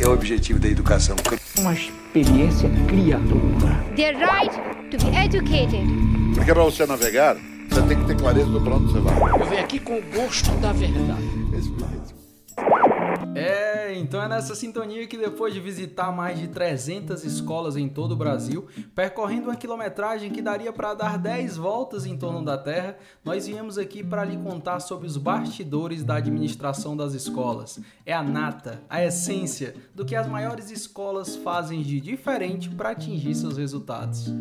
é 0.00 0.08
o 0.08 0.12
objetivo 0.12 0.58
da 0.58 0.68
educação. 0.68 1.16
Uma 1.58 1.74
experiência 1.74 2.70
criadora. 2.88 3.84
The 3.96 4.12
right 4.12 4.56
to 4.90 5.04
be 5.04 5.16
educated. 5.16 5.86
Porque 6.34 6.52
para 6.52 6.64
você 6.64 6.86
navegar, 6.86 7.36
você 7.68 7.82
tem 7.82 7.98
que 7.98 8.06
ter 8.06 8.16
clareza 8.16 8.46
do 8.46 8.60
para 8.60 8.74
onde 8.74 8.92
você 8.92 9.00
vai. 9.00 9.40
Eu 9.40 9.46
venho 9.46 9.62
aqui 9.62 9.78
com 9.78 9.98
o 9.98 10.02
gosto 10.14 10.50
da 10.52 10.72
verdade. 10.72 11.39
É, 13.40 13.98
então 13.98 14.22
é 14.22 14.28
nessa 14.28 14.54
sintonia 14.54 15.06
que 15.06 15.16
depois 15.16 15.54
de 15.54 15.60
visitar 15.60 16.12
mais 16.12 16.38
de 16.38 16.48
300 16.48 17.24
escolas 17.24 17.76
em 17.76 17.88
todo 17.88 18.12
o 18.12 18.16
Brasil, 18.16 18.66
percorrendo 18.94 19.48
uma 19.48 19.56
quilometragem 19.56 20.30
que 20.30 20.42
daria 20.42 20.72
para 20.72 20.92
dar 20.94 21.16
10 21.16 21.56
voltas 21.56 22.04
em 22.04 22.16
torno 22.16 22.44
da 22.44 22.58
Terra, 22.58 22.98
nós 23.24 23.46
viemos 23.46 23.78
aqui 23.78 24.04
para 24.04 24.24
lhe 24.24 24.36
contar 24.36 24.80
sobre 24.80 25.06
os 25.06 25.16
bastidores 25.16 26.04
da 26.04 26.16
administração 26.16 26.96
das 26.96 27.14
escolas. 27.14 27.80
É 28.04 28.12
a 28.12 28.22
nata, 28.22 28.82
a 28.88 29.02
essência 29.02 29.74
do 29.94 30.04
que 30.04 30.14
as 30.14 30.28
maiores 30.28 30.70
escolas 30.70 31.36
fazem 31.36 31.82
de 31.82 32.00
diferente 32.00 32.68
para 32.68 32.90
atingir 32.90 33.34
seus 33.34 33.56
resultados. 33.56 34.32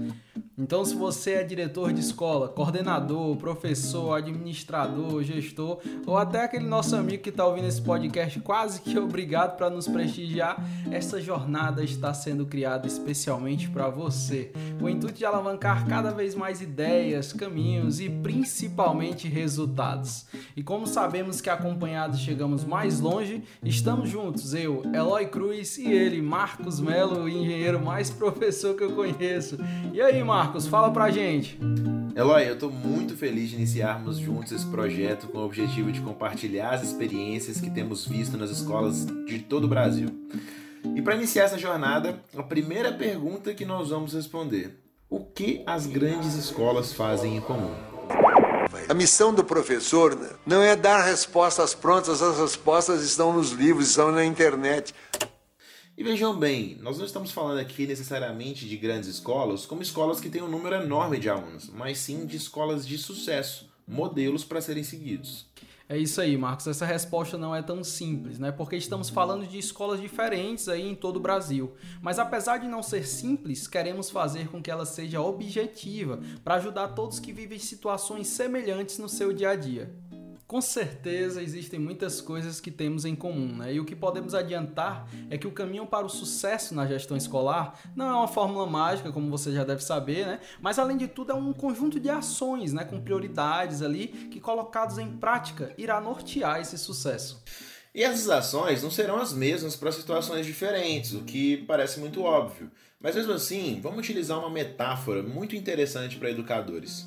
Então, 0.59 0.84
se 0.84 0.94
você 0.94 1.36
é 1.36 1.44
diretor 1.44 1.94
de 1.94 2.02
escola, 2.02 2.49
coordenador, 2.49 3.38
professor, 3.38 4.18
administrador, 4.18 5.23
gestor, 5.23 5.80
ou 6.05 6.18
até 6.18 6.44
aquele 6.44 6.66
nosso 6.66 6.98
amigo 6.98 7.23
que 7.23 7.30
está 7.30 7.45
ouvindo 7.45 7.68
esse 7.68 7.82
podcast 7.82 8.41
quase 8.41 8.82
que 8.82 8.99
obrigado 8.99 9.55
para 9.55 9.70
nos 9.70 9.88
prestigiar, 9.88 10.62
essa 10.91 11.22
jornada 11.22 11.82
está 11.82 12.13
sendo 12.13 12.45
criada 12.45 12.85
especialmente 12.85 13.70
para 13.70 13.88
você, 13.88 14.52
o 14.82 14.90
intuito 14.90 15.20
de 15.20 15.26
alavancar 15.26 15.88
cada 15.88 16.12
vez 16.12 16.35
mais 16.35 16.62
ideias, 16.62 17.32
caminhos 17.32 18.02
e 18.02 18.10
principalmente 18.10 19.30
resultados. 19.30 20.26
E 20.57 20.62
como 20.62 20.85
sabemos 20.85 21.40
que 21.40 21.49
acompanhados 21.49 22.20
chegamos 22.20 22.66
mais 22.66 22.99
longe, 22.99 23.44
estamos 23.63 24.10
juntos, 24.10 24.54
eu, 24.54 24.84
Eloy 24.94 25.26
Cruz 25.27 25.77
e 25.77 25.90
ele, 25.90 26.21
Marcos 26.21 26.82
Melo, 26.82 27.23
o 27.23 27.30
engenheiro 27.30 27.80
mais 27.80 28.10
professor 28.12 28.76
que 28.76 28.84
eu 28.84 28.91
conheço. 28.91 29.57
E 29.94 30.01
aí, 30.01 30.21
Marcos? 30.21 30.48
Marcos, 30.49 30.65
fala 30.65 30.89
pra 30.89 31.11
gente. 31.11 31.59
Eloy, 32.15 32.49
eu 32.49 32.55
estou 32.55 32.71
muito 32.71 33.15
feliz 33.15 33.51
de 33.51 33.55
iniciarmos 33.55 34.17
juntos 34.17 34.51
esse 34.51 34.65
projeto 34.65 35.27
com 35.27 35.37
o 35.37 35.45
objetivo 35.45 35.91
de 35.91 36.01
compartilhar 36.01 36.71
as 36.71 36.81
experiências 36.81 37.61
que 37.61 37.69
temos 37.69 38.07
visto 38.07 38.35
nas 38.35 38.49
escolas 38.49 39.05
de 39.27 39.37
todo 39.37 39.65
o 39.65 39.67
Brasil. 39.67 40.09
E 40.95 41.03
para 41.03 41.13
iniciar 41.13 41.43
essa 41.43 41.57
jornada, 41.59 42.20
a 42.35 42.41
primeira 42.41 42.91
pergunta 42.91 43.53
que 43.53 43.63
nós 43.63 43.89
vamos 43.89 44.11
responder: 44.11 44.75
o 45.07 45.20
que 45.20 45.61
as 45.67 45.85
grandes 45.85 46.33
escolas 46.33 46.93
fazem 46.93 47.37
em 47.37 47.41
comum? 47.41 47.75
A 48.87 48.93
missão 48.95 49.31
do 49.31 49.43
professor 49.43 50.17
não 50.47 50.63
é 50.63 50.75
dar 50.75 51.03
respostas 51.03 51.75
prontas, 51.75 52.23
as 52.23 52.39
respostas 52.39 53.03
estão 53.03 53.33
nos 53.33 53.51
livros, 53.51 53.89
estão 53.89 54.11
na 54.11 54.25
internet. 54.25 54.95
E 55.99 56.03
vejam 56.03 56.33
bem, 56.33 56.77
nós 56.79 56.97
não 56.97 57.05
estamos 57.05 57.29
falando 57.29 57.59
aqui 57.59 57.85
necessariamente 57.85 58.65
de 58.65 58.77
grandes 58.77 59.09
escolas 59.09 59.65
como 59.65 59.81
escolas 59.81 60.21
que 60.21 60.29
têm 60.29 60.41
um 60.41 60.47
número 60.47 60.75
enorme 60.75 61.19
de 61.19 61.29
alunos, 61.29 61.69
mas 61.69 61.97
sim 61.97 62.25
de 62.25 62.37
escolas 62.37 62.87
de 62.87 62.97
sucesso, 62.97 63.69
modelos 63.85 64.45
para 64.45 64.61
serem 64.61 64.81
seguidos. 64.81 65.45
É 65.89 65.97
isso 65.97 66.22
aí, 66.22 66.38
Marcos. 66.38 66.67
Essa 66.67 66.85
resposta 66.85 67.38
não 67.38 67.53
é 67.53 67.61
tão 67.61 67.83
simples, 67.83 68.39
né? 68.39 68.50
Porque 68.50 68.77
estamos 68.77 69.09
falando 69.09 69.45
de 69.45 69.57
escolas 69.57 70.00
diferentes 70.00 70.69
aí 70.69 70.88
em 70.88 70.95
todo 70.95 71.17
o 71.17 71.19
Brasil. 71.19 71.73
Mas 72.01 72.17
apesar 72.17 72.59
de 72.59 72.67
não 72.69 72.81
ser 72.81 73.05
simples, 73.05 73.67
queremos 73.67 74.09
fazer 74.09 74.47
com 74.47 74.61
que 74.61 74.72
ela 74.72 74.85
seja 74.85 75.19
objetiva 75.19 76.22
para 76.45 76.55
ajudar 76.55 76.89
todos 76.89 77.19
que 77.19 77.33
vivem 77.33 77.59
situações 77.59 78.27
semelhantes 78.27 79.00
no 79.00 79.09
seu 79.09 79.33
dia 79.33 79.50
a 79.50 79.55
dia. 79.57 79.94
Com 80.50 80.61
certeza 80.61 81.44
existem 81.44 81.79
muitas 81.79 82.22
coisas 82.22 82.59
que 82.59 82.72
temos 82.72 83.05
em 83.05 83.16
comum, 83.16 83.57
né? 83.57 83.72
E 83.72 83.79
o 83.79 83.85
que 83.85 83.95
podemos 83.95 84.33
adiantar 84.33 85.07
é 85.29 85.38
que 85.38 85.45
o 85.45 85.51
caminho 85.51 85.85
para 85.85 86.07
o 86.07 86.09
sucesso 86.09 86.73
na 86.73 86.88
gestão 86.88 87.16
escolar 87.16 87.79
não 87.95 88.09
é 88.09 88.13
uma 88.16 88.28
fórmula 88.28 88.66
mágica, 88.66 89.11
como 89.11 89.29
você 89.29 89.51
já 89.51 89.63
deve 89.63 89.83
saber, 89.83 90.25
né? 90.25 90.39
Mas 90.59 90.79
além 90.79 90.97
de 90.97 91.07
tudo 91.07 91.31
é 91.33 91.35
um 91.35 91.53
conjunto 91.53 92.00
de 92.00 92.09
ações, 92.09 92.73
né, 92.73 92.83
com 92.83 92.99
prioridades 92.99 93.83
ali 93.83 94.07
que 94.07 94.39
colocados 94.39 94.97
em 94.97 95.17
prática 95.17 95.71
irá 95.77 96.01
nortear 96.01 96.59
esse 96.59 96.79
sucesso. 96.79 97.43
E 97.99 98.03
essas 98.03 98.29
ações 98.29 98.81
não 98.81 98.89
serão 98.89 99.17
as 99.17 99.33
mesmas 99.33 99.75
para 99.75 99.91
situações 99.91 100.45
diferentes, 100.45 101.11
o 101.11 101.23
que 101.23 101.57
parece 101.67 101.99
muito 101.99 102.23
óbvio. 102.23 102.71
Mas 102.97 103.13
mesmo 103.13 103.33
assim, 103.33 103.81
vamos 103.83 103.99
utilizar 103.99 104.39
uma 104.39 104.49
metáfora 104.49 105.21
muito 105.21 105.53
interessante 105.53 106.15
para 106.15 106.29
educadores. 106.29 107.05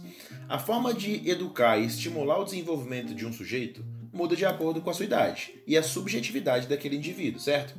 A 0.51 0.59
forma 0.59 0.93
de 0.93 1.27
educar 1.27 1.79
e 1.79 1.87
estimular 1.87 2.39
o 2.39 2.45
desenvolvimento 2.45 3.15
de 3.15 3.25
um 3.25 3.33
sujeito 3.33 3.83
muda 4.13 4.37
de 4.37 4.45
acordo 4.45 4.83
com 4.83 4.91
a 4.91 4.93
sua 4.93 5.07
idade 5.07 5.55
e 5.67 5.79
a 5.79 5.83
subjetividade 5.83 6.67
daquele 6.67 6.97
indivíduo, 6.97 7.41
certo? 7.41 7.75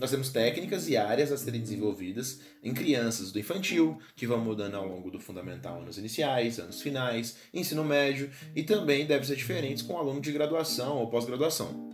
Nós 0.00 0.10
temos 0.10 0.30
técnicas 0.30 0.88
e 0.88 0.96
áreas 0.96 1.30
a 1.30 1.36
serem 1.36 1.60
desenvolvidas 1.60 2.40
em 2.64 2.72
crianças 2.72 3.32
do 3.32 3.38
infantil, 3.38 3.98
que 4.14 4.26
vão 4.26 4.40
mudando 4.40 4.76
ao 4.76 4.88
longo 4.88 5.10
do 5.10 5.20
fundamental, 5.20 5.82
anos 5.82 5.98
iniciais, 5.98 6.58
anos 6.58 6.80
finais, 6.80 7.36
ensino 7.52 7.84
médio, 7.84 8.30
e 8.54 8.62
também 8.62 9.04
devem 9.04 9.28
ser 9.28 9.36
diferentes 9.36 9.82
com 9.82 9.98
aluno 9.98 10.22
de 10.22 10.32
graduação 10.32 10.96
ou 10.96 11.10
pós-graduação. 11.10 11.85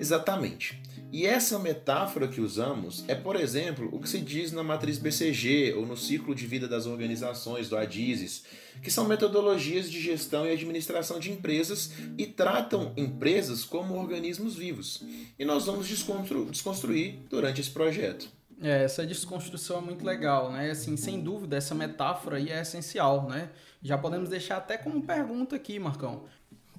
Exatamente. 0.00 0.80
E 1.12 1.26
essa 1.26 1.58
metáfora 1.58 2.26
que 2.26 2.40
usamos 2.40 3.04
é, 3.06 3.14
por 3.14 3.36
exemplo, 3.36 3.88
o 3.92 4.00
que 4.00 4.08
se 4.08 4.20
diz 4.20 4.50
na 4.52 4.62
matriz 4.62 4.96
BCG 4.96 5.74
ou 5.76 5.84
no 5.84 5.96
ciclo 5.96 6.34
de 6.34 6.46
vida 6.46 6.66
das 6.66 6.86
organizações 6.86 7.68
do 7.68 7.76
ADISES, 7.76 8.44
que 8.80 8.90
são 8.90 9.06
metodologias 9.06 9.90
de 9.90 10.00
gestão 10.00 10.46
e 10.46 10.52
administração 10.52 11.18
de 11.18 11.30
empresas 11.30 11.92
e 12.16 12.26
tratam 12.26 12.92
empresas 12.96 13.64
como 13.64 13.98
organismos 13.98 14.54
vivos. 14.54 15.04
E 15.38 15.44
nós 15.44 15.66
vamos 15.66 15.86
desconstru 15.86 16.46
desconstruir 16.46 17.18
durante 17.28 17.60
esse 17.60 17.70
projeto. 17.70 18.30
É, 18.62 18.84
essa 18.84 19.04
desconstrução 19.04 19.78
é 19.78 19.80
muito 19.80 20.04
legal, 20.04 20.52
né? 20.52 20.70
Assim, 20.70 20.96
sem 20.96 21.20
dúvida, 21.20 21.56
essa 21.56 21.74
metáfora 21.74 22.36
aí 22.36 22.50
é 22.50 22.60
essencial, 22.60 23.28
né? 23.28 23.50
Já 23.82 23.98
podemos 23.98 24.28
deixar 24.28 24.58
até 24.58 24.78
como 24.78 25.02
pergunta 25.02 25.56
aqui, 25.56 25.78
Marcão. 25.78 26.24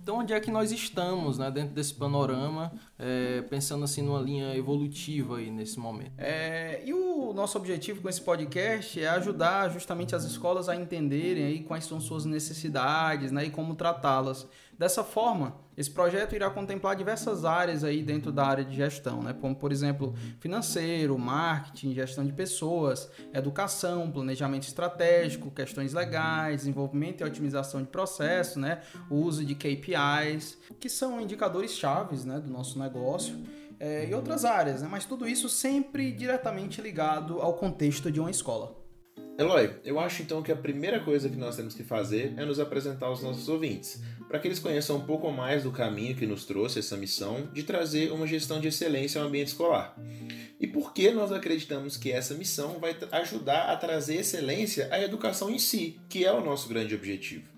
Então, 0.01 0.17
onde 0.17 0.33
é 0.33 0.39
que 0.39 0.49
nós 0.49 0.71
estamos 0.71 1.37
né, 1.37 1.51
dentro 1.51 1.75
desse 1.75 1.93
panorama, 1.93 2.71
é, 2.97 3.43
pensando 3.43 3.83
assim 3.83 4.01
numa 4.01 4.19
linha 4.19 4.55
evolutiva 4.55 5.37
aí 5.37 5.51
nesse 5.51 5.79
momento? 5.79 6.13
É, 6.17 6.81
e 6.83 6.91
o 6.91 7.10
nosso 7.33 7.57
objetivo 7.57 8.01
com 8.01 8.09
esse 8.09 8.21
podcast 8.21 8.99
é 9.01 9.07
ajudar 9.09 9.69
justamente 9.69 10.15
as 10.15 10.23
escolas 10.23 10.67
a 10.69 10.75
entenderem 10.75 11.45
aí 11.45 11.63
quais 11.63 11.85
são 11.85 11.99
suas 11.99 12.25
necessidades 12.25 13.31
né, 13.31 13.45
e 13.45 13.49
como 13.49 13.75
tratá-las. 13.75 14.47
Dessa 14.81 15.03
forma, 15.03 15.55
esse 15.77 15.91
projeto 15.91 16.35
irá 16.35 16.49
contemplar 16.49 16.95
diversas 16.95 17.45
áreas 17.45 17.83
aí 17.83 18.01
dentro 18.01 18.31
da 18.31 18.43
área 18.45 18.65
de 18.65 18.75
gestão, 18.75 19.21
né? 19.21 19.31
como 19.31 19.55
por 19.55 19.71
exemplo 19.71 20.15
financeiro, 20.39 21.17
marketing, 21.19 21.93
gestão 21.93 22.25
de 22.25 22.33
pessoas, 22.33 23.07
educação, 23.31 24.09
planejamento 24.09 24.63
estratégico, 24.63 25.51
questões 25.51 25.93
legais, 25.93 26.61
desenvolvimento 26.61 27.21
e 27.21 27.23
otimização 27.23 27.81
de 27.81 27.89
processos, 27.89 28.55
né? 28.55 28.81
o 29.07 29.17
uso 29.17 29.45
de 29.45 29.53
KPIs, 29.53 30.57
que 30.79 30.89
são 30.89 31.21
indicadores 31.21 31.73
chaves 31.73 32.25
né, 32.25 32.39
do 32.39 32.49
nosso 32.49 32.79
negócio. 32.79 33.35
É, 33.83 34.07
e 34.07 34.13
outras 34.13 34.45
áreas, 34.45 34.83
né? 34.83 34.87
mas 34.87 35.05
tudo 35.05 35.27
isso 35.27 35.49
sempre 35.49 36.11
diretamente 36.11 36.79
ligado 36.79 37.41
ao 37.41 37.55
contexto 37.55 38.11
de 38.11 38.19
uma 38.19 38.29
escola. 38.29 38.79
Eloy, 39.39 39.71
eu 39.83 39.99
acho 39.99 40.21
então 40.21 40.43
que 40.43 40.51
a 40.51 40.55
primeira 40.55 40.99
coisa 40.99 41.27
que 41.27 41.35
nós 41.35 41.55
temos 41.55 41.73
que 41.73 41.83
fazer 41.83 42.31
é 42.37 42.45
nos 42.45 42.59
apresentar 42.59 43.07
aos 43.07 43.23
nossos 43.23 43.49
ouvintes, 43.49 43.99
para 44.27 44.37
que 44.37 44.47
eles 44.47 44.59
conheçam 44.59 44.97
um 44.97 45.05
pouco 45.07 45.31
mais 45.31 45.63
do 45.63 45.71
caminho 45.71 46.15
que 46.15 46.27
nos 46.27 46.45
trouxe 46.45 46.77
essa 46.77 46.95
missão 46.95 47.49
de 47.51 47.63
trazer 47.63 48.11
uma 48.11 48.27
gestão 48.27 48.59
de 48.59 48.67
excelência 48.67 49.19
ao 49.19 49.27
ambiente 49.27 49.47
escolar. 49.47 49.97
E 50.59 50.67
por 50.67 50.93
que 50.93 51.09
nós 51.09 51.31
acreditamos 51.31 51.97
que 51.97 52.11
essa 52.11 52.35
missão 52.35 52.77
vai 52.77 52.95
ajudar 53.13 53.71
a 53.71 53.77
trazer 53.77 54.17
excelência 54.17 54.89
à 54.91 55.01
educação 55.01 55.49
em 55.49 55.57
si, 55.57 55.99
que 56.07 56.23
é 56.23 56.31
o 56.31 56.45
nosso 56.45 56.69
grande 56.69 56.93
objetivo. 56.93 57.49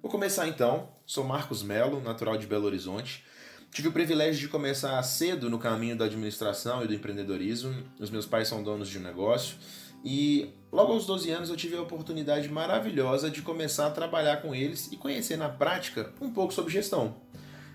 Vou 0.00 0.12
começar 0.12 0.46
então. 0.46 0.94
Sou 1.04 1.24
Marcos 1.24 1.64
Melo, 1.64 2.00
natural 2.00 2.38
de 2.38 2.46
Belo 2.46 2.66
Horizonte. 2.66 3.24
Tive 3.70 3.88
o 3.88 3.92
privilégio 3.92 4.40
de 4.40 4.48
começar 4.48 5.02
cedo 5.02 5.50
no 5.50 5.58
caminho 5.58 5.96
da 5.96 6.06
administração 6.06 6.82
e 6.82 6.86
do 6.86 6.94
empreendedorismo. 6.94 7.74
Os 8.00 8.10
meus 8.10 8.24
pais 8.24 8.48
são 8.48 8.62
donos 8.62 8.88
de 8.88 8.98
um 8.98 9.02
negócio 9.02 9.56
e 10.04 10.50
logo 10.72 10.92
aos 10.92 11.04
12 11.04 11.30
anos 11.30 11.50
eu 11.50 11.56
tive 11.56 11.76
a 11.76 11.82
oportunidade 11.82 12.48
maravilhosa 12.48 13.28
de 13.28 13.42
começar 13.42 13.88
a 13.88 13.90
trabalhar 13.90 14.38
com 14.38 14.54
eles 14.54 14.90
e 14.92 14.96
conhecer 14.96 15.36
na 15.36 15.48
prática 15.48 16.12
um 16.20 16.30
pouco 16.30 16.54
sobre 16.54 16.72
gestão. 16.72 17.16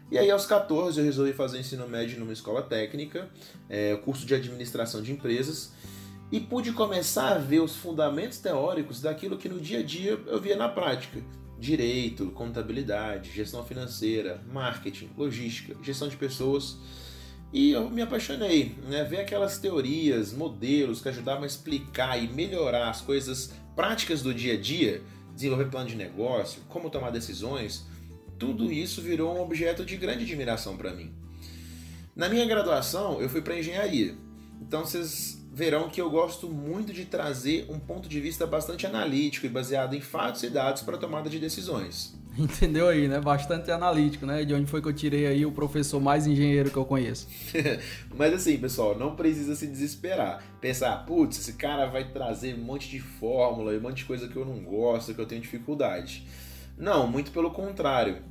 E 0.09 0.17
aí 0.17 0.29
aos 0.31 0.45
14 0.45 0.99
eu 0.99 1.05
resolvi 1.05 1.33
fazer 1.33 1.59
ensino 1.59 1.87
médio 1.87 2.19
numa 2.19 2.33
escola 2.33 2.61
técnica, 2.61 3.29
é, 3.69 3.95
curso 3.97 4.25
de 4.25 4.33
administração 4.33 5.01
de 5.01 5.11
empresas, 5.11 5.71
e 6.31 6.39
pude 6.39 6.71
começar 6.71 7.33
a 7.33 7.37
ver 7.37 7.59
os 7.59 7.75
fundamentos 7.75 8.37
teóricos 8.37 9.01
daquilo 9.01 9.37
que 9.37 9.49
no 9.49 9.59
dia 9.59 9.79
a 9.79 9.83
dia 9.83 10.19
eu 10.25 10.39
via 10.39 10.55
na 10.55 10.69
prática. 10.69 11.21
Direito, 11.61 12.31
contabilidade, 12.31 13.31
gestão 13.31 13.63
financeira, 13.63 14.41
marketing, 14.51 15.11
logística, 15.15 15.75
gestão 15.83 16.07
de 16.07 16.17
pessoas. 16.17 16.75
E 17.53 17.69
eu 17.69 17.87
me 17.87 18.01
apaixonei, 18.01 18.75
né? 18.89 19.03
Ver 19.03 19.19
aquelas 19.19 19.59
teorias, 19.59 20.33
modelos 20.33 21.01
que 21.01 21.09
ajudavam 21.09 21.43
a 21.43 21.45
explicar 21.45 22.17
e 22.17 22.27
melhorar 22.27 22.89
as 22.89 23.01
coisas 23.01 23.53
práticas 23.75 24.23
do 24.23 24.33
dia 24.33 24.55
a 24.55 24.57
dia, 24.59 25.03
desenvolver 25.35 25.65
plano 25.65 25.87
de 25.87 25.95
negócio, 25.95 26.63
como 26.67 26.89
tomar 26.89 27.11
decisões, 27.11 27.85
tudo 28.39 28.71
isso 28.71 28.99
virou 28.99 29.37
um 29.37 29.41
objeto 29.43 29.85
de 29.85 29.95
grande 29.97 30.23
admiração 30.23 30.75
para 30.75 30.91
mim. 30.91 31.13
Na 32.15 32.27
minha 32.27 32.45
graduação, 32.47 33.21
eu 33.21 33.29
fui 33.29 33.39
para 33.39 33.59
engenharia. 33.59 34.15
Então 34.59 34.83
vocês 34.83 35.40
verão 35.51 35.89
que 35.89 35.99
eu 35.99 36.09
gosto 36.09 36.47
muito 36.47 36.93
de 36.93 37.03
trazer 37.05 37.65
um 37.69 37.77
ponto 37.77 38.07
de 38.07 38.19
vista 38.21 38.47
bastante 38.47 38.87
analítico 38.87 39.45
e 39.45 39.49
baseado 39.49 39.93
em 39.93 40.01
fatos 40.01 40.43
e 40.43 40.49
dados 40.49 40.81
para 40.81 40.95
a 40.95 40.99
tomada 40.99 41.29
de 41.29 41.39
decisões. 41.39 42.17
Entendeu 42.39 42.87
aí, 42.87 43.09
né? 43.09 43.19
Bastante 43.19 43.69
analítico, 43.69 44.25
né? 44.25 44.45
De 44.45 44.53
onde 44.53 44.65
foi 44.65 44.81
que 44.81 44.87
eu 44.87 44.93
tirei 44.93 45.27
aí 45.27 45.45
o 45.45 45.51
professor 45.51 45.99
mais 45.99 46.25
engenheiro 46.25 46.71
que 46.71 46.77
eu 46.77 46.85
conheço. 46.85 47.27
Mas 48.15 48.33
assim, 48.33 48.57
pessoal, 48.57 48.97
não 48.97 49.15
precisa 49.15 49.53
se 49.53 49.67
desesperar. 49.67 50.41
Pensar, 50.61 51.05
putz, 51.05 51.37
esse 51.37 51.53
cara 51.53 51.87
vai 51.87 52.05
trazer 52.09 52.55
um 52.55 52.63
monte 52.63 52.89
de 52.89 53.01
fórmula 53.01 53.73
e 53.73 53.77
um 53.77 53.81
monte 53.81 53.97
de 53.97 54.05
coisa 54.05 54.29
que 54.29 54.37
eu 54.37 54.45
não 54.45 54.63
gosto, 54.63 55.13
que 55.13 55.19
eu 55.19 55.25
tenho 55.25 55.41
dificuldade. 55.41 56.25
Não, 56.77 57.05
muito 57.05 57.31
pelo 57.31 57.51
contrário. 57.51 58.21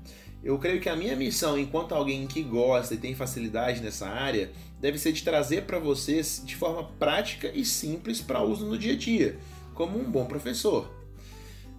Eu 0.42 0.58
creio 0.58 0.80
que 0.80 0.88
a 0.88 0.96
minha 0.96 1.14
missão, 1.14 1.58
enquanto 1.58 1.94
alguém 1.94 2.26
que 2.26 2.42
gosta 2.42 2.94
e 2.94 2.98
tem 2.98 3.14
facilidade 3.14 3.80
nessa 3.80 4.08
área, 4.08 4.50
deve 4.80 4.98
ser 4.98 5.12
de 5.12 5.22
trazer 5.22 5.62
para 5.62 5.78
vocês 5.78 6.42
de 6.44 6.56
forma 6.56 6.84
prática 6.98 7.50
e 7.54 7.64
simples 7.64 8.22
para 8.22 8.42
uso 8.42 8.64
no 8.64 8.78
dia 8.78 8.94
a 8.94 8.96
dia, 8.96 9.38
como 9.74 9.98
um 9.98 10.10
bom 10.10 10.24
professor. 10.24 10.90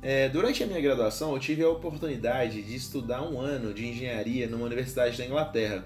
É, 0.03 0.29
durante 0.29 0.63
a 0.63 0.67
minha 0.67 0.81
graduação, 0.81 1.33
eu 1.33 1.39
tive 1.39 1.63
a 1.63 1.69
oportunidade 1.69 2.61
de 2.61 2.75
estudar 2.75 3.23
um 3.23 3.39
ano 3.39 3.73
de 3.73 3.87
engenharia 3.87 4.47
numa 4.47 4.65
universidade 4.65 5.17
da 5.17 5.25
Inglaterra. 5.25 5.83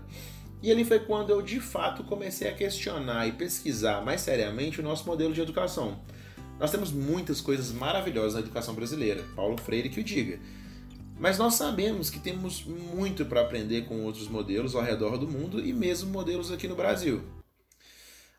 E 0.61 0.71
ali 0.71 0.83
foi 0.83 0.99
quando 0.99 1.29
eu 1.29 1.41
de 1.41 1.59
fato 1.59 2.03
comecei 2.03 2.49
a 2.49 2.53
questionar 2.53 3.27
e 3.27 3.33
pesquisar 3.33 4.01
mais 4.03 4.21
seriamente 4.21 4.79
o 4.79 4.83
nosso 4.83 5.05
modelo 5.05 5.33
de 5.33 5.41
educação. 5.41 5.99
Nós 6.59 6.71
temos 6.71 6.91
muitas 6.91 7.41
coisas 7.41 7.71
maravilhosas 7.71 8.35
na 8.35 8.39
educação 8.39 8.73
brasileira, 8.73 9.23
Paulo 9.35 9.57
Freire 9.57 9.89
que 9.89 9.99
o 9.99 10.03
diga. 10.03 10.39
Mas 11.17 11.37
nós 11.37 11.55
sabemos 11.55 12.09
que 12.09 12.19
temos 12.19 12.63
muito 12.63 13.25
para 13.25 13.41
aprender 13.41 13.85
com 13.85 14.03
outros 14.03 14.27
modelos 14.27 14.75
ao 14.75 14.81
redor 14.81 15.17
do 15.17 15.27
mundo 15.27 15.65
e 15.65 15.71
mesmo 15.71 16.11
modelos 16.11 16.51
aqui 16.51 16.67
no 16.67 16.75
Brasil. 16.75 17.23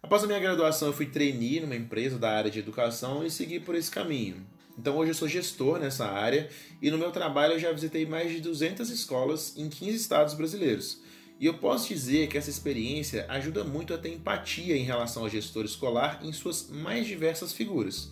Após 0.02 0.22
a 0.22 0.26
minha 0.26 0.38
graduação, 0.38 0.88
eu 0.88 0.94
fui 0.94 1.06
trainee 1.06 1.60
numa 1.60 1.74
empresa 1.74 2.18
da 2.18 2.30
área 2.30 2.50
de 2.50 2.58
educação 2.58 3.24
e 3.24 3.30
segui 3.30 3.58
por 3.58 3.74
esse 3.74 3.90
caminho. 3.90 4.46
Então 4.78 4.98
hoje 4.98 5.10
eu 5.10 5.14
sou 5.14 5.26
gestor 5.26 5.78
nessa 5.78 6.06
área 6.06 6.50
e 6.82 6.90
no 6.90 6.98
meu 6.98 7.10
trabalho 7.10 7.54
eu 7.54 7.58
já 7.58 7.72
visitei 7.72 8.04
mais 8.04 8.30
de 8.30 8.40
200 8.40 8.90
escolas 8.90 9.54
em 9.56 9.70
15 9.70 9.96
estados 9.96 10.34
brasileiros. 10.34 11.00
E 11.40 11.46
eu 11.46 11.54
posso 11.54 11.88
dizer 11.88 12.28
que 12.28 12.36
essa 12.36 12.50
experiência 12.50 13.24
ajuda 13.28 13.64
muito 13.64 13.94
a 13.94 13.98
ter 13.98 14.12
empatia 14.12 14.76
em 14.76 14.84
relação 14.84 15.22
ao 15.22 15.30
gestor 15.30 15.64
escolar 15.64 16.20
em 16.22 16.32
suas 16.32 16.68
mais 16.68 17.06
diversas 17.06 17.52
figuras. 17.52 18.10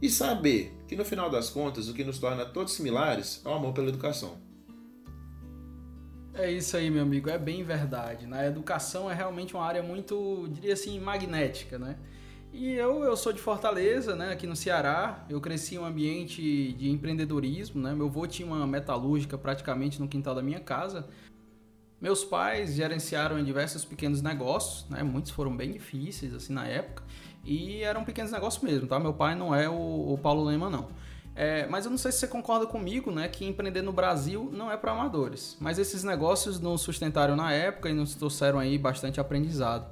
E 0.00 0.10
saber 0.10 0.76
que 0.86 0.96
no 0.96 1.04
final 1.04 1.30
das 1.30 1.50
contas 1.50 1.88
o 1.88 1.94
que 1.94 2.04
nos 2.04 2.18
torna 2.18 2.44
todos 2.44 2.72
similares 2.72 3.40
é 3.44 3.48
o 3.48 3.52
amor 3.52 3.72
pela 3.72 3.88
educação. 3.88 4.38
É 6.34 6.50
isso 6.50 6.76
aí, 6.76 6.90
meu 6.90 7.02
amigo, 7.02 7.30
é 7.30 7.38
bem 7.38 7.62
verdade. 7.62 8.26
Né? 8.26 8.40
A 8.40 8.46
educação 8.46 9.10
é 9.10 9.14
realmente 9.14 9.54
uma 9.54 9.64
área 9.64 9.82
muito, 9.82 10.48
diria 10.50 10.72
assim, 10.72 10.98
magnética, 10.98 11.78
né? 11.78 11.96
E 12.52 12.72
eu, 12.72 13.02
eu 13.02 13.16
sou 13.16 13.32
de 13.32 13.40
Fortaleza, 13.40 14.14
né, 14.14 14.32
aqui 14.32 14.46
no 14.46 14.54
Ceará. 14.54 15.26
Eu 15.28 15.40
cresci 15.40 15.74
em 15.74 15.78
um 15.78 15.84
ambiente 15.84 16.72
de 16.74 16.88
empreendedorismo, 16.88 17.82
né? 17.82 17.92
Meu 17.92 18.06
avô 18.06 18.26
tinha 18.28 18.46
uma 18.46 18.64
metalúrgica 18.64 19.36
praticamente 19.36 20.00
no 20.00 20.06
quintal 20.06 20.36
da 20.36 20.42
minha 20.42 20.60
casa. 20.60 21.08
Meus 22.00 22.22
pais 22.24 22.74
gerenciaram 22.74 23.42
diversos 23.42 23.84
pequenos 23.84 24.22
negócios, 24.22 24.88
né? 24.88 25.02
Muitos 25.02 25.32
foram 25.32 25.56
bem 25.56 25.72
difíceis 25.72 26.32
assim 26.32 26.52
na 26.52 26.66
época 26.66 27.02
e 27.44 27.82
eram 27.82 28.04
pequenos 28.04 28.32
negócios 28.32 28.62
mesmo, 28.62 28.86
tá? 28.86 28.98
Meu 28.98 29.12
pai 29.12 29.34
não 29.34 29.54
é 29.54 29.68
o, 29.68 30.14
o 30.14 30.18
Paulo 30.22 30.44
Lema 30.44 30.70
não. 30.70 30.88
É, 31.36 31.66
mas 31.66 31.84
eu 31.84 31.90
não 31.90 31.98
sei 31.98 32.12
se 32.12 32.18
você 32.18 32.28
concorda 32.28 32.64
comigo, 32.64 33.10
né, 33.10 33.26
que 33.26 33.44
empreender 33.44 33.82
no 33.82 33.92
Brasil 33.92 34.48
não 34.52 34.70
é 34.70 34.76
para 34.76 34.92
amadores. 34.92 35.56
Mas 35.60 35.78
esses 35.78 36.04
negócios 36.04 36.60
nos 36.60 36.80
sustentaram 36.80 37.34
na 37.34 37.52
época 37.52 37.90
e 37.90 37.92
nos 37.92 38.14
trouxeram 38.14 38.58
aí 38.58 38.78
bastante 38.78 39.18
aprendizado. 39.20 39.86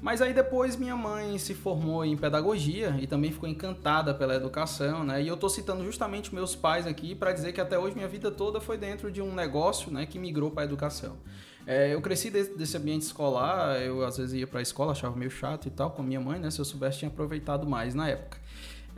Mas 0.00 0.22
aí 0.22 0.32
depois 0.32 0.76
minha 0.76 0.96
mãe 0.96 1.38
se 1.38 1.54
formou 1.54 2.04
em 2.04 2.16
pedagogia 2.16 2.96
e 3.00 3.06
também 3.06 3.32
ficou 3.32 3.48
encantada 3.48 4.14
pela 4.14 4.34
educação, 4.34 5.02
né? 5.02 5.20
E 5.20 5.26
eu 5.26 5.34
estou 5.34 5.48
citando 5.48 5.84
justamente 5.84 6.32
meus 6.32 6.54
pais 6.54 6.86
aqui 6.86 7.16
para 7.16 7.32
dizer 7.32 7.52
que 7.52 7.60
até 7.60 7.76
hoje 7.76 7.96
minha 7.96 8.06
vida 8.06 8.30
toda 8.30 8.60
foi 8.60 8.78
dentro 8.78 9.10
de 9.10 9.20
um 9.20 9.34
negócio, 9.34 9.90
né, 9.90 10.06
que 10.06 10.18
migrou 10.18 10.52
para 10.52 10.62
a 10.62 10.66
educação. 10.66 11.16
É, 11.70 11.92
eu 11.92 12.00
cresci 12.00 12.30
desse, 12.30 12.56
desse, 12.56 12.74
ambiente 12.78 13.02
escolar, 13.02 13.78
eu 13.82 14.02
às 14.02 14.16
vezes 14.16 14.32
ia 14.32 14.46
para 14.46 14.58
a 14.58 14.62
escola, 14.62 14.92
achava 14.92 15.14
meio 15.14 15.30
chato 15.30 15.68
e 15.68 15.70
tal, 15.70 15.90
com 15.90 16.02
minha 16.02 16.18
mãe, 16.18 16.40
né? 16.40 16.50
Se 16.50 16.58
eu 16.58 16.64
soubesse, 16.64 17.00
tinha 17.00 17.10
aproveitado 17.10 17.68
mais 17.68 17.94
na 17.94 18.08
época. 18.08 18.38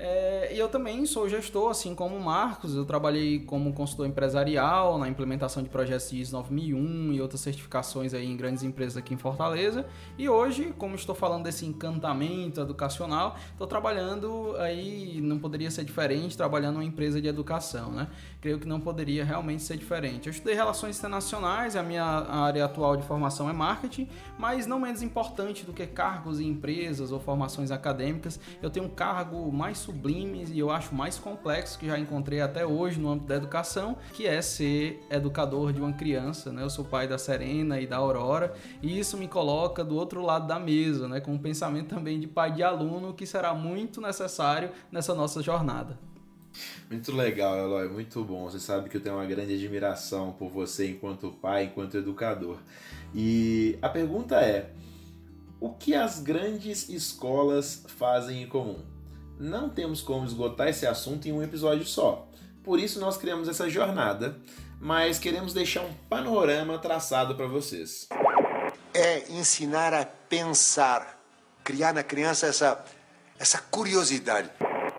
É, 0.02 0.54
e 0.54 0.58
eu 0.58 0.66
também 0.66 1.04
sou 1.04 1.28
gestor, 1.28 1.70
assim 1.70 1.94
como 1.94 2.16
o 2.16 2.24
Marcos. 2.24 2.74
Eu 2.74 2.86
trabalhei 2.86 3.40
como 3.40 3.70
consultor 3.74 4.06
empresarial 4.06 4.96
na 4.96 5.06
implementação 5.06 5.62
de 5.62 5.68
projetos 5.68 6.10
ISO 6.10 6.32
9001 6.32 7.12
e 7.12 7.20
outras 7.20 7.42
certificações 7.42 8.14
aí 8.14 8.26
em 8.26 8.34
grandes 8.34 8.62
empresas 8.62 8.96
aqui 8.96 9.12
em 9.12 9.18
Fortaleza. 9.18 9.84
E 10.16 10.26
hoje, 10.26 10.72
como 10.78 10.94
estou 10.94 11.14
falando 11.14 11.44
desse 11.44 11.66
encantamento 11.66 12.62
educacional, 12.62 13.36
estou 13.52 13.66
trabalhando 13.66 14.56
aí, 14.56 15.20
não 15.20 15.38
poderia 15.38 15.70
ser 15.70 15.84
diferente, 15.84 16.34
trabalhando 16.34 16.76
numa 16.76 16.84
empresa 16.84 17.20
de 17.20 17.28
educação, 17.28 17.92
né? 17.92 18.08
Creio 18.40 18.58
que 18.58 18.66
não 18.66 18.80
poderia 18.80 19.22
realmente 19.22 19.62
ser 19.62 19.76
diferente. 19.76 20.28
Eu 20.28 20.30
estudei 20.30 20.54
relações 20.54 20.98
internacionais, 20.98 21.76
a 21.76 21.82
minha 21.82 22.04
área 22.04 22.64
atual 22.64 22.96
de 22.96 23.02
formação 23.02 23.50
é 23.50 23.52
marketing, 23.52 24.08
mas 24.38 24.66
não 24.66 24.80
menos 24.80 25.02
importante 25.02 25.66
do 25.66 25.74
que 25.74 25.86
cargos 25.86 26.40
em 26.40 26.48
empresas 26.48 27.12
ou 27.12 27.20
formações 27.20 27.70
acadêmicas, 27.70 28.40
eu 28.62 28.70
tenho 28.70 28.86
um 28.86 28.88
cargo 28.88 29.52
mais 29.52 29.89
sublimes 29.90 30.50
e 30.50 30.58
eu 30.58 30.70
acho 30.70 30.94
mais 30.94 31.18
complexo 31.18 31.78
que 31.78 31.86
já 31.86 31.98
encontrei 31.98 32.40
até 32.40 32.64
hoje 32.64 32.98
no 32.98 33.10
âmbito 33.10 33.26
da 33.26 33.36
educação, 33.36 33.96
que 34.12 34.26
é 34.26 34.40
ser 34.40 35.04
educador 35.10 35.72
de 35.72 35.80
uma 35.80 35.92
criança, 35.92 36.52
né? 36.52 36.62
Eu 36.62 36.70
sou 36.70 36.84
pai 36.84 37.08
da 37.08 37.18
Serena 37.18 37.80
e 37.80 37.86
da 37.86 37.96
Aurora, 37.96 38.54
e 38.80 38.98
isso 38.98 39.18
me 39.18 39.26
coloca 39.26 39.84
do 39.84 39.96
outro 39.96 40.22
lado 40.22 40.46
da 40.46 40.58
mesa, 40.58 41.08
né, 41.08 41.20
com 41.20 41.32
um 41.32 41.38
pensamento 41.38 41.88
também 41.88 42.20
de 42.20 42.26
pai 42.26 42.52
de 42.52 42.62
aluno 42.62 43.12
que 43.12 43.26
será 43.26 43.52
muito 43.52 44.00
necessário 44.00 44.70
nessa 44.92 45.14
nossa 45.14 45.42
jornada. 45.42 45.98
Muito 46.88 47.12
legal, 47.12 47.56
Eloy, 47.56 47.88
muito 47.88 48.24
bom. 48.24 48.48
Você 48.50 48.58
sabe 48.58 48.88
que 48.88 48.96
eu 48.96 49.00
tenho 49.00 49.16
uma 49.16 49.26
grande 49.26 49.54
admiração 49.54 50.32
por 50.32 50.50
você 50.50 50.90
enquanto 50.90 51.30
pai, 51.30 51.64
enquanto 51.64 51.96
educador. 51.96 52.58
E 53.14 53.78
a 53.80 53.88
pergunta 53.88 54.36
é: 54.40 54.72
o 55.60 55.70
que 55.70 55.94
as 55.94 56.18
grandes 56.18 56.88
escolas 56.88 57.84
fazem 57.86 58.42
em 58.42 58.48
comum? 58.48 58.89
Não 59.40 59.70
temos 59.70 60.02
como 60.02 60.26
esgotar 60.26 60.68
esse 60.68 60.86
assunto 60.86 61.26
em 61.26 61.32
um 61.32 61.42
episódio 61.42 61.86
só. 61.86 62.28
Por 62.62 62.78
isso 62.78 63.00
nós 63.00 63.16
criamos 63.16 63.48
essa 63.48 63.70
jornada, 63.70 64.36
mas 64.78 65.18
queremos 65.18 65.54
deixar 65.54 65.80
um 65.80 65.94
panorama 66.10 66.78
traçado 66.78 67.34
para 67.34 67.46
vocês. 67.46 68.06
É 68.92 69.30
ensinar 69.30 69.94
a 69.94 70.04
pensar, 70.04 71.18
criar 71.64 71.94
na 71.94 72.02
criança 72.02 72.46
essa 72.46 72.84
essa 73.38 73.58
curiosidade. 73.58 74.50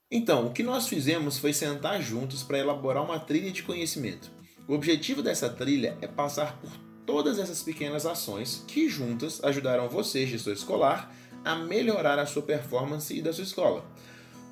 Então, 0.10 0.48
o 0.48 0.52
que 0.52 0.64
nós 0.64 0.88
fizemos 0.88 1.38
foi 1.38 1.54
sentar 1.54 2.02
juntos 2.02 2.42
para 2.42 2.58
elaborar 2.58 3.04
uma 3.04 3.20
trilha 3.20 3.52
de 3.52 3.62
conhecimento. 3.62 4.32
O 4.68 4.74
objetivo 4.74 5.22
dessa 5.22 5.48
trilha 5.48 5.96
é 6.02 6.08
passar 6.08 6.60
por 6.60 6.72
todas 7.06 7.38
essas 7.38 7.62
pequenas 7.62 8.08
ações 8.08 8.66
que 8.68 8.90
juntas 8.90 9.44
ajudarão 9.44 9.88
você, 9.88 10.26
gestor 10.26 10.54
escolar, 10.54 11.14
a 11.46 11.56
melhorar 11.56 12.18
a 12.18 12.26
sua 12.26 12.42
performance 12.42 13.16
e 13.16 13.22
da 13.22 13.32
sua 13.32 13.44
escola. 13.44 13.86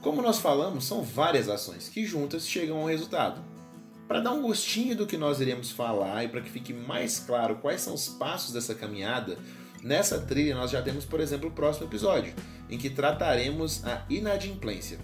Como 0.01 0.21
nós 0.21 0.39
falamos, 0.39 0.85
são 0.85 1.03
várias 1.03 1.49
ações 1.49 1.89
que 1.89 2.05
juntas 2.05 2.47
chegam 2.47 2.77
ao 2.77 2.87
resultado. 2.87 3.43
Para 4.07 4.21
dar 4.21 4.31
um 4.31 4.41
gostinho 4.41 4.95
do 4.95 5.05
que 5.05 5.17
nós 5.17 5.41
iremos 5.41 5.71
falar 5.71 6.23
e 6.23 6.29
para 6.29 6.39
que 6.39 6.49
fique 6.49 6.73
mais 6.73 7.19
claro 7.19 7.57
quais 7.57 7.81
são 7.81 7.93
os 7.93 8.07
passos 8.07 8.53
dessa 8.53 8.73
caminhada, 8.73 9.37
nessa 9.83 10.17
trilha 10.21 10.55
nós 10.55 10.71
já 10.71 10.81
temos, 10.81 11.03
por 11.03 11.19
exemplo, 11.19 11.49
o 11.49 11.51
próximo 11.51 11.85
episódio, 11.85 12.33
em 12.69 12.77
que 12.77 12.89
trataremos 12.89 13.85
a 13.85 14.05
inadimplência. 14.09 14.97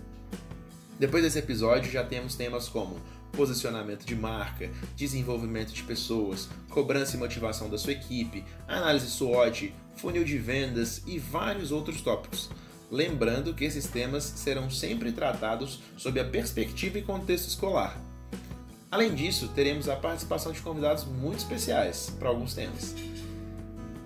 Depois 0.97 1.23
desse 1.23 1.39
episódio 1.39 1.91
já 1.91 2.03
temos 2.03 2.35
temas 2.35 2.69
como 2.69 2.97
posicionamento 3.33 4.05
de 4.05 4.15
marca, 4.15 4.71
desenvolvimento 4.95 5.73
de 5.73 5.83
pessoas, 5.83 6.47
cobrança 6.69 7.17
e 7.17 7.19
motivação 7.19 7.69
da 7.69 7.77
sua 7.77 7.91
equipe, 7.91 8.45
análise 8.65 9.07
SWOT, 9.07 9.75
funil 9.97 10.23
de 10.23 10.37
vendas 10.37 11.03
e 11.05 11.19
vários 11.19 11.73
outros 11.73 12.01
tópicos 12.01 12.49
lembrando 12.91 13.53
que 13.53 13.65
esses 13.65 13.87
temas 13.87 14.23
serão 14.23 14.69
sempre 14.69 15.11
tratados 15.11 15.79
sob 15.97 16.19
a 16.19 16.25
perspectiva 16.25 16.99
e 16.99 17.01
contexto 17.01 17.47
escolar. 17.47 17.99
Além 18.89 19.13
disso, 19.13 19.49
teremos 19.49 19.89
a 19.89 19.95
participação 19.95 20.51
de 20.51 20.61
convidados 20.61 21.03
muito 21.05 21.39
especiais 21.39 22.13
para 22.17 22.29
alguns 22.29 22.53
temas. 22.53 22.95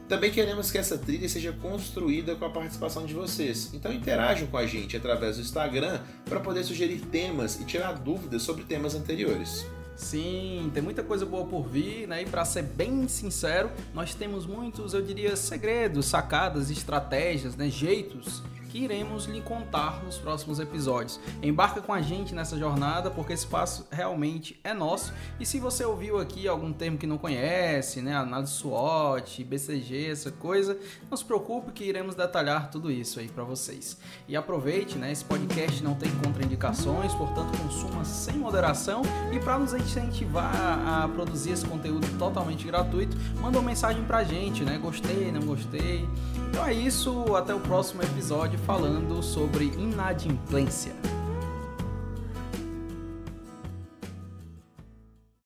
Também 0.07 0.31
queremos 0.31 0.71
que 0.71 0.77
essa 0.79 0.97
trilha 0.97 1.29
seja 1.29 1.53
construída 1.53 2.35
com 2.35 2.43
a 2.43 2.49
participação 2.49 3.05
de 3.05 3.13
vocês, 3.13 3.69
então 3.75 3.93
interajam 3.93 4.47
com 4.47 4.57
a 4.57 4.65
gente 4.65 4.97
através 4.97 5.35
do 5.35 5.43
Instagram 5.43 5.99
para 6.25 6.39
poder 6.39 6.63
sugerir 6.63 7.01
temas 7.01 7.59
e 7.59 7.65
tirar 7.65 7.93
dúvidas 7.93 8.41
sobre 8.41 8.63
temas 8.63 8.95
anteriores. 8.95 9.67
Sim, 9.95 10.71
tem 10.73 10.81
muita 10.81 11.03
coisa 11.03 11.25
boa 11.25 11.45
por 11.45 11.67
vir, 11.67 12.07
né? 12.07 12.23
E 12.23 12.25
para 12.25 12.43
ser 12.43 12.63
bem 12.63 13.07
sincero, 13.07 13.69
nós 13.93 14.15
temos 14.15 14.47
muitos, 14.47 14.93
eu 14.93 15.01
diria, 15.01 15.35
segredos, 15.35 16.07
sacadas, 16.07 16.71
estratégias, 16.71 17.55
né? 17.55 17.69
Jeitos 17.69 18.41
que 18.69 18.77
iremos 18.77 19.25
lhe 19.25 19.41
contar 19.41 20.03
nos 20.03 20.17
próximos 20.17 20.59
episódios. 20.59 21.19
Embarca 21.43 21.81
com 21.81 21.91
a 21.91 22.01
gente 22.01 22.33
nessa 22.33 22.57
jornada, 22.57 23.09
porque 23.09 23.33
esse 23.33 23.43
espaço 23.43 23.87
realmente 23.91 24.59
é 24.63 24.73
nosso. 24.73 25.13
E 25.39 25.45
se 25.45 25.59
você 25.59 25.83
ouviu 25.83 26.19
aqui 26.19 26.47
algum 26.47 26.71
termo 26.71 26.97
que 26.97 27.07
não 27.07 27.17
conhece, 27.17 28.01
né, 28.01 28.15
análise 28.15 28.53
SWOT, 28.53 29.43
BCG, 29.43 30.11
essa 30.11 30.31
coisa, 30.31 30.77
não 31.09 31.17
se 31.17 31.25
preocupe 31.25 31.71
que 31.71 31.83
iremos 31.83 32.15
detalhar 32.15 32.69
tudo 32.69 32.91
isso 32.91 33.19
aí 33.19 33.27
para 33.27 33.43
vocês. 33.43 33.97
E 34.27 34.37
aproveite, 34.37 34.97
né, 34.97 35.11
esse 35.11 35.25
podcast 35.25 35.83
não 35.83 35.95
tem 35.95 36.11
contraindicações, 36.23 37.13
portanto 37.15 37.57
consuma 37.57 38.05
sem 38.05 38.37
moderação 38.37 39.01
e 39.31 39.39
para 39.39 39.57
nos 39.57 39.73
incentivar 39.73 40.53
a 40.87 41.07
produzir 41.07 41.51
esse 41.51 41.65
conteúdo 41.65 42.07
totalmente 42.17 42.65
gratuito, 42.65 43.17
manda 43.41 43.57
uma 43.57 43.67
mensagem 43.67 44.03
pra 44.03 44.23
gente, 44.23 44.63
né? 44.63 44.77
Gostei, 44.77 45.31
não 45.31 45.41
gostei. 45.41 46.07
Então 46.49 46.65
é 46.65 46.73
isso, 46.73 47.35
até 47.35 47.53
o 47.53 47.59
próximo 47.59 48.01
episódio 48.03 48.58
falando 48.65 49.21
sobre 49.21 49.65
inadimplência. 49.65 50.93